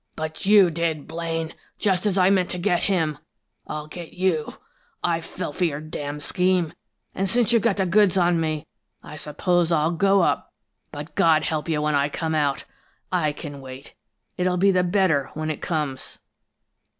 "But 0.15 0.47
you 0.47 0.71
did, 0.71 1.07
Blaine! 1.07 1.53
Just 1.77 2.07
as 2.07 2.17
I 2.17 2.31
meant 2.31 2.49
to 2.49 2.57
get 2.57 2.81
him, 2.85 3.19
I'll 3.67 3.85
get 3.85 4.13
you! 4.13 4.55
I 5.03 5.21
fell 5.21 5.53
for 5.53 5.63
your 5.65 5.79
d 5.79 5.89
d 6.11 6.19
scheme, 6.21 6.73
and 7.13 7.29
since 7.29 7.53
you've 7.53 7.61
got 7.61 7.77
the 7.77 7.85
goods 7.85 8.17
on 8.17 8.41
me, 8.41 8.65
I 9.03 9.15
suppose 9.15 9.71
I'll 9.71 9.91
go 9.91 10.21
up, 10.21 10.51
but 10.91 11.13
God 11.13 11.43
help 11.43 11.69
you 11.69 11.83
when 11.83 11.93
I 11.93 12.09
come 12.09 12.33
out! 12.33 12.65
I 13.11 13.31
can 13.31 13.61
wait 13.61 13.93
it'll 14.37 14.57
be 14.57 14.71
the 14.71 14.83
better 14.83 15.29
when 15.35 15.51
it 15.51 15.61
comes!" 15.61 16.17